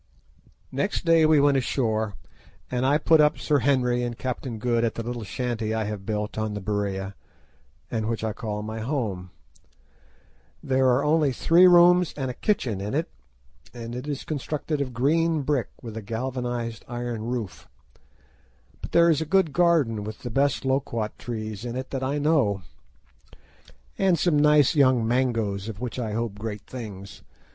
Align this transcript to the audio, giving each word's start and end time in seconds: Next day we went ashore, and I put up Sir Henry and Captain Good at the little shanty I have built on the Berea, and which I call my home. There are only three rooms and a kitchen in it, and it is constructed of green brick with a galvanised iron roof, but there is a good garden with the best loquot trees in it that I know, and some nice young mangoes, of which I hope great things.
Next 0.71 1.05
day 1.05 1.27
we 1.27 1.39
went 1.39 1.57
ashore, 1.57 2.15
and 2.71 2.87
I 2.87 2.97
put 2.97 3.21
up 3.21 3.37
Sir 3.37 3.59
Henry 3.59 4.01
and 4.01 4.17
Captain 4.17 4.57
Good 4.57 4.83
at 4.83 4.95
the 4.95 5.03
little 5.03 5.23
shanty 5.23 5.75
I 5.75 5.83
have 5.83 6.07
built 6.07 6.39
on 6.39 6.55
the 6.55 6.59
Berea, 6.59 7.13
and 7.91 8.07
which 8.09 8.23
I 8.23 8.33
call 8.33 8.63
my 8.63 8.79
home. 8.79 9.29
There 10.63 10.87
are 10.89 11.03
only 11.03 11.31
three 11.31 11.67
rooms 11.67 12.15
and 12.17 12.31
a 12.31 12.33
kitchen 12.33 12.81
in 12.81 12.95
it, 12.95 13.11
and 13.75 13.93
it 13.93 14.07
is 14.07 14.23
constructed 14.23 14.81
of 14.81 14.91
green 14.91 15.43
brick 15.43 15.67
with 15.83 15.95
a 15.95 16.01
galvanised 16.01 16.83
iron 16.87 17.21
roof, 17.25 17.67
but 18.81 18.93
there 18.93 19.07
is 19.11 19.21
a 19.21 19.23
good 19.27 19.53
garden 19.53 20.03
with 20.03 20.21
the 20.23 20.31
best 20.31 20.65
loquot 20.65 21.11
trees 21.19 21.63
in 21.63 21.75
it 21.75 21.91
that 21.91 22.01
I 22.01 22.17
know, 22.17 22.63
and 23.99 24.17
some 24.17 24.39
nice 24.39 24.73
young 24.73 25.07
mangoes, 25.07 25.69
of 25.69 25.79
which 25.79 25.99
I 25.99 26.13
hope 26.13 26.39
great 26.39 26.65
things. 26.65 27.21